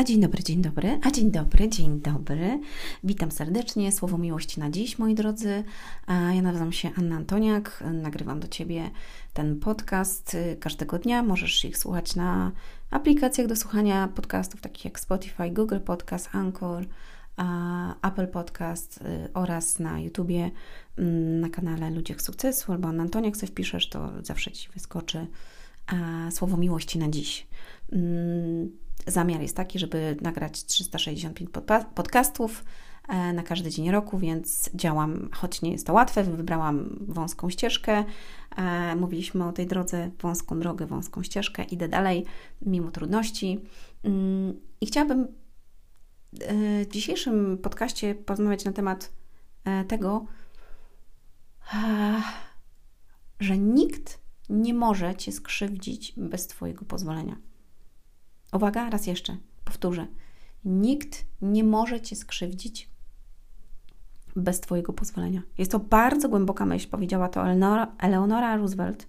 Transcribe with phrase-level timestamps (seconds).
[0.00, 2.60] A dzień dobry, dzień dobry, a dzień dobry, dzień dobry.
[3.04, 3.92] Witam serdecznie.
[3.92, 5.64] Słowo miłości na dziś, moi drodzy.
[6.08, 7.84] Ja nazywam się Anna Antoniak.
[7.92, 8.90] Nagrywam do Ciebie
[9.32, 11.22] ten podcast każdego dnia.
[11.22, 12.52] Możesz ich słuchać na
[12.90, 16.86] aplikacjach do słuchania podcastów takich jak Spotify, Google Podcast, Anchor,
[18.02, 20.50] Apple Podcast y, oraz na YouTubie
[20.98, 25.26] mm, na kanale Ludziach Sukcesu albo Anna Antoniak coś wpiszesz, to zawsze Ci wyskoczy
[26.30, 27.46] słowo miłości na dziś.
[29.06, 31.50] Zamiar jest taki, żeby nagrać 365
[31.94, 32.64] podcastów
[33.08, 38.04] e, na każdy dzień roku, więc działam, choć nie jest to łatwe, wybrałam wąską dzisieżkę.
[38.56, 42.24] E, mówiliśmy o tej drodze, wąską drogę, wąską ścieżkę, idę dalej,
[42.62, 43.60] mimo trudności.
[44.04, 45.26] Mm, I chciałabym e,
[46.84, 49.12] w dzisiejszym podcaście porozmawiać na temat
[49.88, 50.26] tego,
[53.40, 57.36] że nikt nie może cię skrzywdzić bez Twojego pozwolenia.
[58.52, 60.06] Uwaga, raz jeszcze, powtórzę.
[60.64, 62.90] Nikt nie może cię skrzywdzić
[64.36, 65.42] bez Twojego pozwolenia.
[65.58, 69.06] Jest to bardzo głęboka myśl, powiedziała to Eleonora, Eleonora Roosevelt.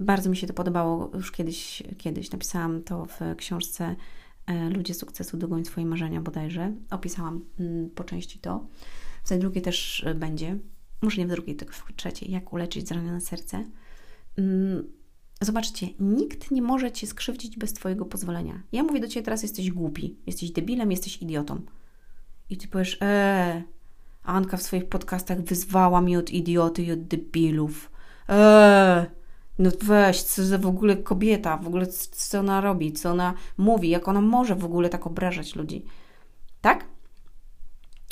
[0.00, 3.96] Bardzo mi się to podobało, już kiedyś, kiedyś napisałam to w książce
[4.46, 6.72] e, Ludzie sukcesu, dogoń swoje marzenia bodajże.
[6.90, 8.66] Opisałam mm, po części to.
[9.24, 10.58] W tej drugiej też będzie,
[11.02, 13.64] może nie w drugiej, tylko w trzeciej, jak uleczyć zranione serce.
[15.40, 18.62] Zobaczcie, nikt nie może cię skrzywdzić bez Twojego pozwolenia.
[18.72, 21.60] Ja mówię do ciebie teraz, jesteś głupi, jesteś debilem, jesteś idiotą.
[22.50, 23.62] I ty powiesz, eee,
[24.22, 27.90] Anka w swoich podcastach wyzwała mnie od idioty i od debilów.
[28.28, 29.06] Eee,
[29.58, 33.88] no weź, co za w ogóle kobieta, w ogóle co ona robi, co ona mówi,
[33.88, 35.84] jak ona może w ogóle tak obrażać ludzi.
[36.60, 36.84] Tak?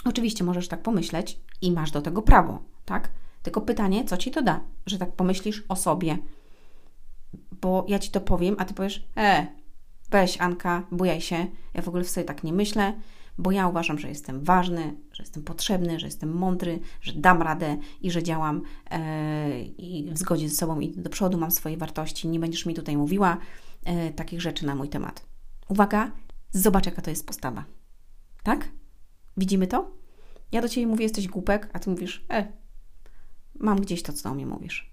[0.05, 3.11] Oczywiście możesz tak pomyśleć i masz do tego prawo, tak?
[3.43, 6.19] Tylko pytanie, co ci to da, że tak pomyślisz o sobie,
[7.63, 9.47] bo ja ci to powiem, a ty powiesz, e,
[10.11, 12.93] weź Anka, bujaj się, ja w ogóle w sobie tak nie myślę,
[13.39, 17.77] bo ja uważam, że jestem ważny, że jestem potrzebny, że jestem mądry, że dam radę
[18.01, 22.29] i że działam e, i w zgodzie ze sobą idę do przodu, mam swoje wartości,
[22.29, 23.39] nie będziesz mi tutaj mówiła
[23.85, 25.27] e, takich rzeczy na mój temat.
[25.69, 26.13] Uwaga,
[26.51, 27.65] zobacz jaka to jest postawa.
[28.43, 28.69] Tak?
[29.37, 29.91] Widzimy to?
[30.53, 32.53] Ja do Ciebie mówię, jesteś głupek, a Ty mówisz, e,
[33.55, 34.92] mam gdzieś to, co do mnie mówisz.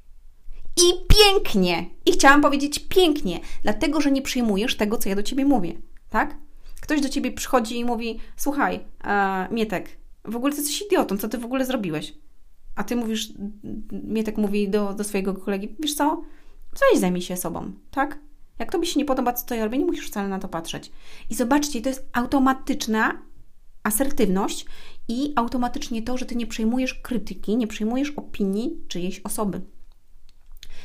[0.80, 1.86] I pięknie.
[2.06, 5.74] I chciałam powiedzieć pięknie, dlatego że nie przyjmujesz tego, co ja do ciebie mówię,
[6.10, 6.38] tak?
[6.82, 11.30] Ktoś do ciebie przychodzi i mówi: Słuchaj, e, Mietek, w ogóle ty jesteś idiotą, co
[11.30, 12.14] ty w ogóle zrobiłeś?
[12.76, 13.34] A ty mówisz,
[13.92, 16.22] Mietek mówi do, do swojego kolegi: Wiesz co,
[16.72, 18.20] weź zajmij się sobą, tak?
[18.60, 20.92] Jak tobie się nie podoba, co to ja robię, nie musisz wcale na to patrzeć.
[21.30, 23.22] I zobaczcie, to jest automatyczna
[23.84, 24.66] asertywność
[25.08, 29.62] i automatycznie to, że ty nie przejmujesz krytyki, nie przejmujesz opinii czyjejś osoby.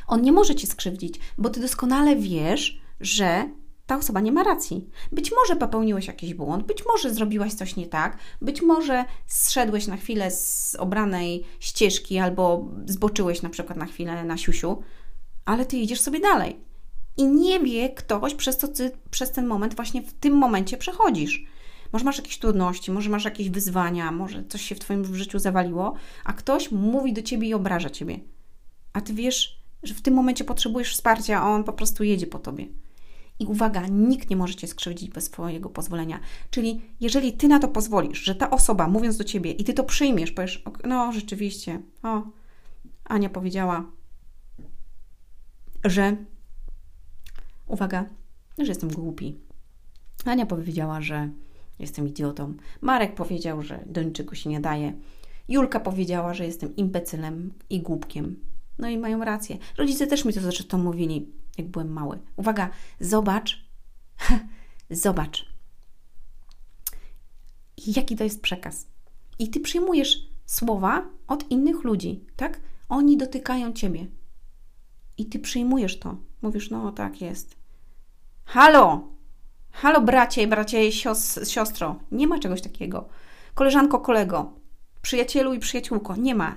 [0.07, 3.49] On nie może cię skrzywdzić, bo ty doskonale wiesz, że
[3.87, 4.89] ta osoba nie ma racji.
[5.13, 9.97] Być może popełniłeś jakiś błąd, być może zrobiłaś coś nie tak, być może zszedłeś na
[9.97, 14.83] chwilę z obranej ścieżki albo zboczyłeś na przykład na chwilę na siusiu,
[15.45, 16.57] ale ty idziesz sobie dalej.
[17.17, 21.45] I nie wie ktoś, przez co ty przez ten moment, właśnie w tym momencie przechodzisz.
[21.93, 25.95] Może masz jakieś trudności, może masz jakieś wyzwania, może coś się w Twoim życiu zawaliło,
[26.25, 28.21] a ktoś mówi do Ciebie i obraża Ciebie.
[28.93, 32.39] A Ty wiesz, że w tym momencie potrzebujesz wsparcia, a on po prostu jedzie po
[32.39, 32.67] tobie.
[33.39, 36.21] I uwaga, nikt nie może cię skrzywdzić bez Twojego pozwolenia.
[36.51, 39.85] Czyli jeżeli Ty na to pozwolisz, że ta osoba, mówiąc do Ciebie, i Ty to
[39.85, 42.23] przyjmiesz, powiesz, no rzeczywiście, o,
[43.05, 43.85] Ania powiedziała,
[45.85, 46.17] że,
[47.67, 48.05] uwaga,
[48.59, 49.39] że jestem głupi.
[50.25, 51.31] Ania powiedziała, że
[51.79, 52.55] jestem idiotą.
[52.81, 54.93] Marek powiedział, że do niczego się nie daje.
[55.49, 58.37] Julka powiedziała, że jestem imbecylem i głupkiem.
[58.79, 59.59] No i mają rację.
[59.77, 62.19] Rodzice też mi to zresztą mówili, jak byłem mały.
[62.37, 62.71] Uwaga,
[63.01, 63.69] zobacz,
[64.91, 65.47] zobacz,
[67.87, 68.87] jaki to jest przekaz.
[69.39, 72.61] I ty przyjmujesz słowa od innych ludzi, tak?
[72.89, 74.07] Oni dotykają ciebie.
[75.19, 76.17] I ty przyjmujesz to.
[76.43, 77.57] Mówisz, no tak jest.
[78.45, 79.15] Halo!
[79.73, 81.97] Halo, bracie, bracie, sios, siostro.
[82.13, 83.09] Nie ma czegoś takiego.
[83.55, 84.53] Koleżanko, kolego,
[85.03, 86.17] przyjacielu i przyjaciółko.
[86.17, 86.55] Nie ma.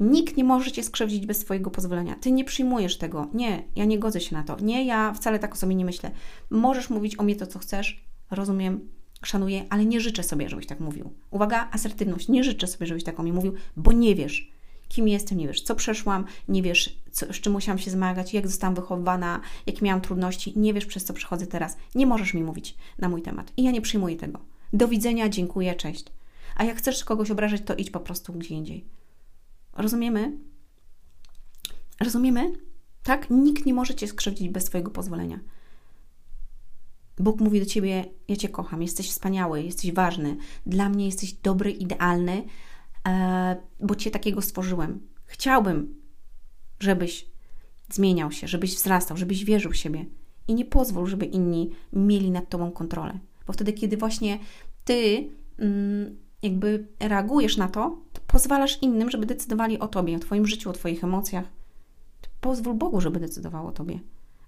[0.00, 2.14] Nikt nie może cię skrzywdzić bez Twojego pozwolenia.
[2.20, 3.28] Ty nie przyjmujesz tego.
[3.34, 4.56] Nie, ja nie godzę się na to.
[4.60, 6.10] Nie, ja wcale tak o sobie nie myślę.
[6.50, 8.88] Możesz mówić o mnie to, co chcesz, rozumiem,
[9.24, 11.12] szanuję, ale nie życzę sobie, żebyś tak mówił.
[11.30, 12.28] Uwaga, asertywność.
[12.28, 14.52] Nie życzę sobie, żebyś tak o mnie mówił, bo nie wiesz,
[14.88, 18.48] kim jestem, nie wiesz, co przeszłam, nie wiesz, co, z czym musiałam się zmagać, jak
[18.48, 21.76] zostałam wychowywana, jakie miałam trudności, nie wiesz, przez co przechodzę teraz.
[21.94, 23.52] Nie możesz mi mówić na mój temat.
[23.56, 24.38] I ja nie przyjmuję tego.
[24.72, 26.04] Do widzenia, dziękuję, cześć.
[26.56, 28.99] A jak chcesz kogoś obrażać, to idź po prostu gdzie indziej.
[29.72, 30.38] Rozumiemy?
[32.00, 32.52] Rozumiemy?
[33.02, 33.30] Tak?
[33.30, 35.40] Nikt nie może cię skrzywdzić bez Twojego pozwolenia.
[37.18, 40.36] Bóg mówi do ciebie: Ja cię kocham, jesteś wspaniały, jesteś ważny,
[40.66, 42.44] dla mnie jesteś dobry, idealny,
[43.08, 45.00] e, bo cię takiego stworzyłem.
[45.26, 45.94] Chciałbym,
[46.80, 47.26] żebyś
[47.90, 50.06] zmieniał się, żebyś wzrastał, żebyś wierzył w siebie.
[50.48, 53.18] I nie pozwól, żeby inni mieli nad tobą kontrolę.
[53.46, 54.38] Bo wtedy, kiedy właśnie
[54.84, 60.46] ty mm, jakby reagujesz na to, to pozwalasz innym, żeby decydowali o tobie, o twoim
[60.46, 61.44] życiu, o twoich emocjach.
[62.40, 64.00] Pozwól Bogu, żeby decydował o tobie.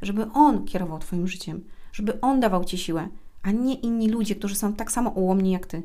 [0.02, 1.64] Żeby On kierował twoim życiem.
[1.92, 3.08] Żeby On dawał ci siłę,
[3.42, 5.82] a nie inni ludzie, którzy są tak samo ułomni jak ty.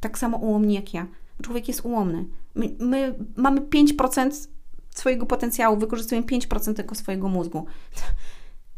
[0.00, 1.06] Tak samo ułomni jak ja.
[1.42, 2.24] Człowiek jest ułomny.
[2.54, 4.48] My, my mamy 5%
[4.90, 7.66] swojego potencjału, wykorzystujemy 5% tylko swojego mózgu.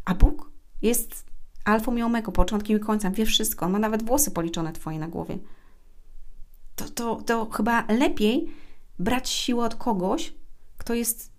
[0.05, 0.51] A Bóg
[0.81, 1.25] jest
[1.65, 3.65] alfą i omegą, początkiem i końcem, wie wszystko.
[3.65, 5.37] On ma nawet włosy policzone Twoje na głowie.
[6.75, 8.47] To, to, to chyba lepiej
[8.99, 10.33] brać siłę od kogoś,
[10.77, 11.33] kto jest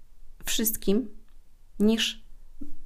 [0.45, 1.09] wszystkim,
[1.79, 2.25] niż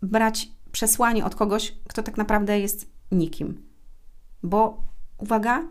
[0.03, 3.69] brać przesłanie od kogoś, kto tak naprawdę jest nikim.
[4.43, 4.85] Bo
[5.19, 5.69] uwaga,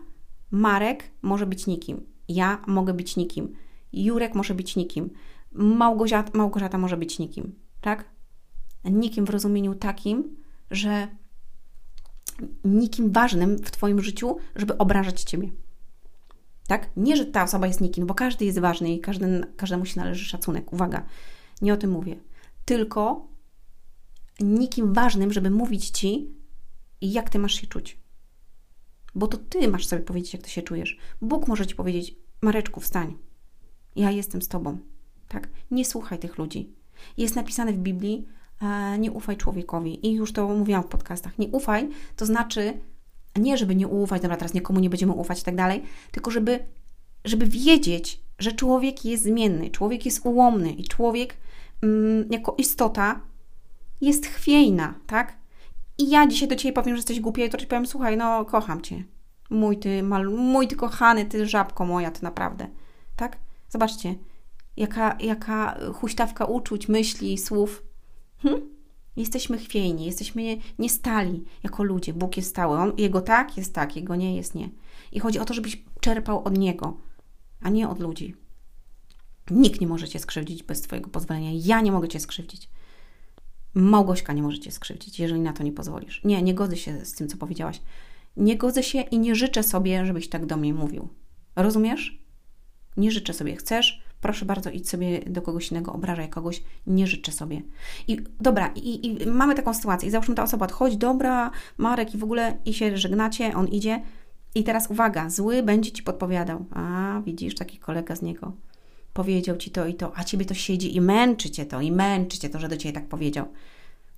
[0.50, 3.54] Marek może być nikim, ja mogę być nikim,
[3.92, 5.10] Jurek może być nikim,
[5.52, 8.04] Małgorzata, Małgorzata może być nikim, tak?
[8.84, 10.36] Nikim w rozumieniu takim,
[10.70, 11.08] że
[12.64, 15.50] nikim ważnym w Twoim życiu, żeby obrażać Ciebie.
[16.68, 16.90] Tak?
[16.96, 20.24] Nie, że ta osoba jest nikim, bo każdy jest ważny i każdy, każdemu się należy
[20.24, 20.72] szacunek.
[20.72, 21.06] Uwaga,
[21.62, 22.16] nie o tym mówię.
[22.64, 23.28] Tylko
[24.40, 26.30] nikim ważnym, żeby mówić Ci,
[27.00, 27.98] jak Ty masz się czuć.
[29.14, 30.98] Bo to Ty masz sobie powiedzieć, jak Ty się czujesz.
[31.22, 33.18] Bóg może Ci powiedzieć, Mareczku, wstań.
[33.96, 34.78] Ja jestem z Tobą.
[35.28, 35.48] Tak?
[35.70, 36.72] Nie słuchaj tych ludzi.
[37.16, 38.28] Jest napisane w Biblii,
[38.62, 40.06] e, nie ufaj człowiekowi.
[40.06, 41.38] I już to mówiłam w podcastach.
[41.38, 42.80] Nie ufaj, to znaczy
[43.38, 46.58] nie, żeby nie ufać, dobra, teraz nikomu nie będziemy ufać i tak dalej, tylko żeby,
[47.24, 51.36] żeby wiedzieć, że człowiek jest zmienny, człowiek jest ułomny i człowiek
[51.82, 53.20] mm, jako istota
[54.00, 55.38] jest chwiejna, tak?
[55.98, 58.44] I ja dzisiaj do Ciebie powiem, że jesteś głupia i to Ci powiem, słuchaj, no
[58.44, 59.04] kocham Cię.
[59.50, 62.66] Mój ty, mal, mój ty kochany, ty żabko moja, ty naprawdę.
[63.16, 63.38] Tak?
[63.68, 64.14] Zobaczcie,
[64.76, 67.82] jaka, jaka huśtawka uczuć, myśli, słów.
[68.42, 68.77] Hm?
[69.18, 70.42] Jesteśmy chwiejni, jesteśmy
[70.78, 72.12] niestali jako ludzie.
[72.12, 72.78] Bóg jest stały.
[72.78, 74.68] On, jego tak jest tak, jego nie jest nie.
[75.12, 76.96] I chodzi o to, żebyś czerpał od Niego,
[77.60, 78.34] a nie od ludzi.
[79.50, 81.50] Nikt nie może Cię skrzywdzić bez Twojego pozwolenia.
[81.54, 82.68] Ja nie mogę Cię skrzywdzić.
[83.74, 86.24] Małgośka nie może Cię skrzywdzić, jeżeli na to nie pozwolisz.
[86.24, 87.80] Nie, nie godzę się z tym, co powiedziałaś.
[88.36, 91.08] Nie godzę się i nie życzę sobie, żebyś tak do mnie mówił.
[91.56, 92.18] Rozumiesz?
[92.96, 93.56] Nie życzę sobie.
[93.56, 94.02] Chcesz?
[94.20, 96.62] Proszę bardzo, idź sobie do kogoś innego, obrażaj kogoś.
[96.86, 97.62] Nie życzę sobie.
[98.08, 100.08] I dobra, i, i mamy taką sytuację.
[100.08, 104.02] I załóżmy, ta osoba odchodzi, dobra, Marek, i w ogóle, i się żegnacie, on idzie.
[104.54, 106.64] I teraz uwaga, zły będzie ci podpowiadał.
[106.70, 108.52] A, widzisz, taki kolega z niego
[109.18, 112.38] powiedział ci to i to, a ciebie to siedzi i męczy cię to, i męczy
[112.38, 113.46] cię to, że do ciebie tak powiedział.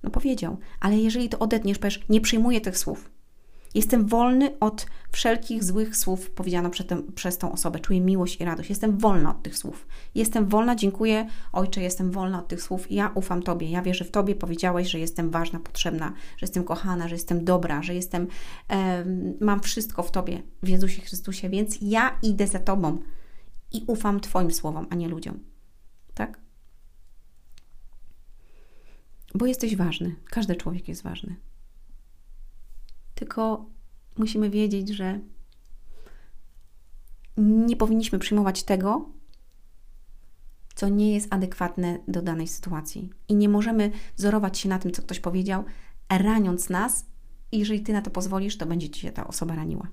[0.03, 3.11] No powiedział, ale jeżeli to odetniesz, powiesz, nie przyjmuję tych słów.
[3.73, 6.69] Jestem wolny od wszelkich złych słów powiedziano
[7.15, 7.79] przez, tą osobę.
[7.79, 8.69] Czuję miłość i radość.
[8.69, 9.87] Jestem wolna od tych słów.
[10.15, 12.91] Jestem wolna, dziękuję Ojcze, jestem wolna od tych słów.
[12.91, 13.69] Ja ufam Tobie.
[13.69, 14.35] Ja wierzę w Tobie.
[14.35, 18.27] Powiedziałeś, że jestem ważna, potrzebna, że jestem kochana, że jestem dobra, że jestem,
[18.69, 19.05] e,
[19.39, 22.97] mam wszystko w Tobie, w Jezusie Chrystusie, więc ja idę za Tobą
[23.71, 25.39] i ufam Twoim słowom, a nie ludziom.
[26.13, 26.39] Tak?
[29.35, 30.15] Bo jesteś ważny.
[30.25, 31.35] Każdy człowiek jest ważny.
[33.21, 33.65] Tylko
[34.17, 35.19] musimy wiedzieć, że
[37.37, 39.09] nie powinniśmy przyjmować tego,
[40.75, 43.09] co nie jest adekwatne do danej sytuacji.
[43.27, 45.63] I nie możemy wzorować się na tym, co ktoś powiedział,
[46.09, 47.05] raniąc nas.
[47.51, 49.87] I jeżeli ty na to pozwolisz, to będzie ci się ta osoba raniła.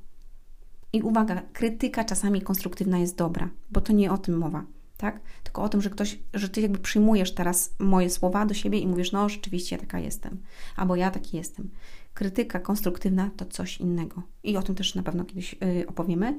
[0.93, 4.65] I uwaga, krytyka czasami konstruktywna jest dobra, bo to nie o tym mowa,
[4.97, 5.21] tak?
[5.43, 8.87] Tylko o tym, że ktoś, że ty jakby przyjmujesz teraz moje słowa do siebie i
[8.87, 10.43] mówisz, no rzeczywiście ja taka jestem,
[10.77, 11.71] albo ja taki jestem.
[12.19, 14.23] Krytyka konstruktywna to coś innego.
[14.43, 16.39] I o tym też na pewno kiedyś y, opowiemy.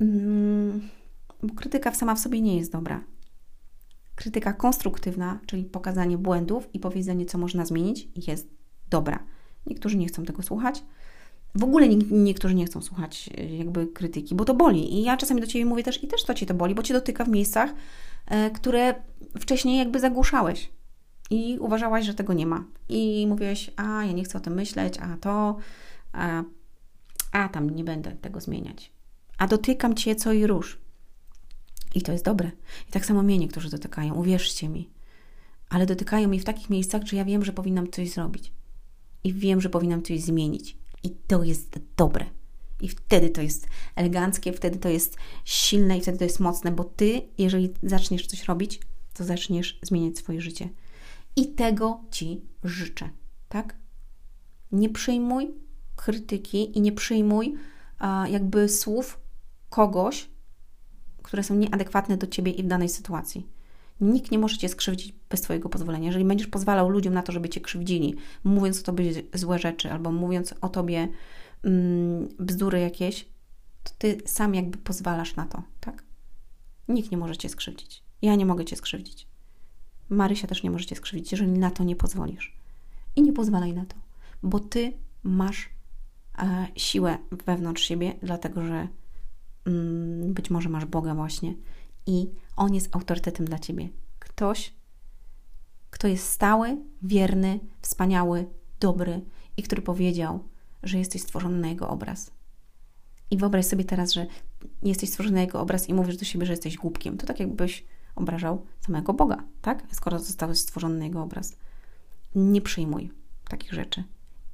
[0.00, 0.88] Mm,
[1.42, 3.04] bo krytyka sama w sobie nie jest dobra.
[4.14, 8.48] Krytyka konstruktywna, czyli pokazanie błędów i powiedzenie, co można zmienić, jest
[8.90, 9.24] dobra.
[9.66, 10.82] Niektórzy nie chcą tego słuchać,
[11.54, 14.94] w ogóle nie, niektórzy nie chcą słuchać e, jakby krytyki, bo to boli.
[14.94, 16.94] I ja czasami do Ciebie mówię też i też to Cię to boli, bo Cię
[16.94, 17.74] dotyka w miejscach,
[18.26, 18.94] e, które
[19.40, 20.75] wcześniej jakby zagłuszałeś.
[21.30, 22.64] I uważałaś, że tego nie ma.
[22.88, 25.56] I mówiłeś, a ja nie chcę o tym myśleć, a to,
[26.12, 26.42] a,
[27.32, 28.92] a tam nie będę tego zmieniać.
[29.38, 30.78] A dotykam Cię co i róż.
[31.94, 32.50] I to jest dobre.
[32.88, 34.90] I tak samo mnie niektórzy dotykają, uwierzcie mi.
[35.68, 38.52] Ale dotykają mnie w takich miejscach, że ja wiem, że powinnam coś zrobić.
[39.24, 40.76] I wiem, że powinnam coś zmienić.
[41.02, 42.26] I to jest dobre.
[42.80, 46.84] I wtedy to jest eleganckie, wtedy to jest silne i wtedy to jest mocne, bo
[46.84, 48.80] ty, jeżeli zaczniesz coś robić,
[49.14, 50.68] to zaczniesz zmieniać swoje życie.
[51.36, 53.10] I tego ci życzę,
[53.48, 53.76] tak?
[54.72, 55.54] Nie przyjmuj
[55.96, 57.54] krytyki i nie przyjmuj
[58.30, 59.20] jakby słów
[59.68, 60.30] kogoś,
[61.22, 63.48] które są nieadekwatne do ciebie i w danej sytuacji.
[64.00, 66.06] Nikt nie może cię skrzywdzić bez twojego pozwolenia.
[66.06, 68.14] Jeżeli będziesz pozwalał ludziom na to, żeby cię krzywdzili,
[68.44, 71.08] mówiąc o tobie złe rzeczy albo mówiąc o tobie
[71.62, 73.28] mm, bzdury jakieś,
[73.82, 76.04] to ty sam jakby pozwalasz na to, tak?
[76.88, 78.02] Nikt nie może cię skrzywdzić.
[78.22, 79.28] Ja nie mogę cię skrzywdzić.
[80.08, 82.56] Marysia też nie może cię skrzywdzić, jeżeli na to nie pozwolisz.
[83.16, 83.96] I nie pozwalaj na to,
[84.42, 85.68] bo ty masz
[86.38, 88.88] e, siłę wewnątrz siebie, dlatego że
[89.66, 91.54] mm, być może masz Boga właśnie
[92.06, 93.88] i On jest autorytetem dla ciebie.
[94.18, 94.74] Ktoś,
[95.90, 98.46] kto jest stały, wierny, wspaniały,
[98.80, 99.20] dobry
[99.56, 100.44] i który powiedział,
[100.82, 102.30] że jesteś stworzony na Jego obraz.
[103.30, 104.26] I wyobraź sobie teraz, że
[104.82, 107.16] jesteś stworzony na Jego obraz i mówisz do siebie, że jesteś głupkiem.
[107.16, 107.84] To tak jakbyś
[108.16, 109.82] obrażał samego Boga, tak?
[109.92, 111.56] Skoro zostałeś stworzony na Jego obraz.
[112.34, 113.12] Nie przyjmuj
[113.48, 114.04] takich rzeczy.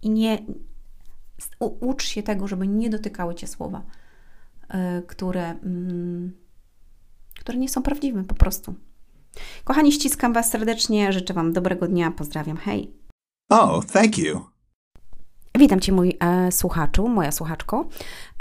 [0.03, 0.39] I nie
[1.61, 3.83] ucz się tego, żeby nie dotykały Cię słowa,
[4.75, 6.31] yy, które, yy,
[7.41, 8.75] które nie są prawdziwe po prostu.
[9.65, 12.95] Kochani, ściskam Was serdecznie, życzę Wam dobrego dnia, pozdrawiam, hej!
[13.51, 14.41] Oh, thank you.
[15.59, 17.89] Witam Cię, mój e, słuchaczu, moja słuchaczko.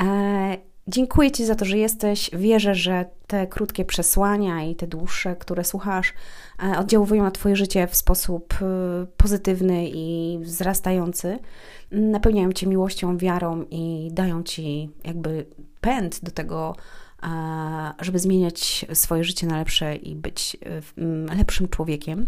[0.02, 2.30] E, dziękuję Ci za to, że jesteś.
[2.34, 6.14] Wierzę, że te krótkie przesłania i te dłuższe, które słuchasz,
[6.64, 8.66] e, oddziałują na Twoje życie w sposób e,
[9.18, 11.40] pozytywny i wzrastający.
[11.92, 15.46] Napełniają Cię miłością, wiarą i dają Ci jakby
[15.82, 16.76] pęd do tego,
[18.00, 20.58] żeby zmieniać swoje życie na lepsze i być
[21.30, 22.26] e, lepszym człowiekiem.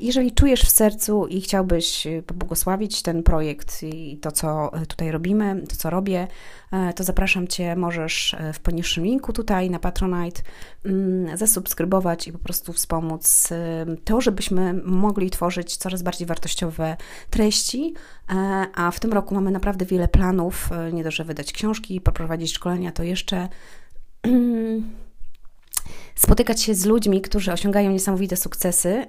[0.00, 5.76] Jeżeli czujesz w sercu i chciałbyś pobłogosławić ten projekt i to, co tutaj robimy, to,
[5.76, 6.28] co robię,
[6.72, 10.42] e, to zapraszam Cię, możesz e, w poniższym linku tutaj na Patronite
[10.84, 13.48] mm, zasubskrybować i po prostu wspomóc
[14.04, 16.96] to, żebyśmy mogli tworzyć coraz bardziej wartościowe
[17.30, 17.94] treści,
[18.74, 22.92] a w tym roku mamy naprawdę wiele planów, nie dość, że wydać książki, poprowadzić szkolenia,
[22.92, 23.48] to jeszcze
[26.14, 29.06] spotykać się z ludźmi, którzy osiągają niesamowite sukcesy e,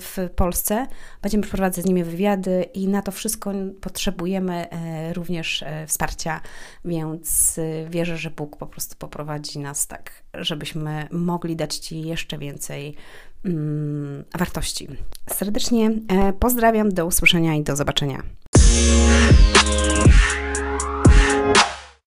[0.00, 0.86] w Polsce.
[1.22, 6.40] Będziemy przeprowadzać z nimi wywiady i na to wszystko potrzebujemy e, również e, wsparcia,
[6.84, 12.94] więc wierzę, że Bóg po prostu poprowadzi nas tak, żebyśmy mogli dać Ci jeszcze więcej
[13.44, 14.88] mm, wartości.
[15.30, 15.90] Serdecznie
[16.40, 18.22] pozdrawiam, do usłyszenia i do zobaczenia.